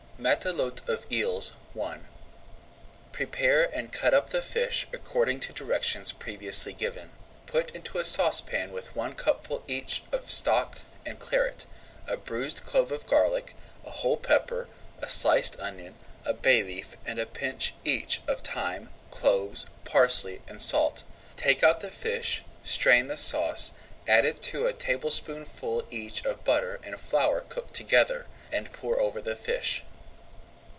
[0.21, 1.97] MATELOTE OF EELS I
[3.11, 7.09] Prepare and cut up the fish according to directions previously given.
[7.47, 10.77] Put into a saucepan with one cupful each of stock
[11.07, 11.65] and Claret,
[12.05, 14.67] a bruised clove of garlic, a whole pepper,
[15.01, 20.61] a sliced onion, a bay leaf, and a pinch each of thyme, cloves, parsley, and
[20.61, 21.01] salt.
[21.35, 23.71] Take out the fish, strain the sauce,
[24.07, 29.19] add to it a tablespoonful each of butter and flour cooked together, and pour over
[29.19, 29.81] the fish.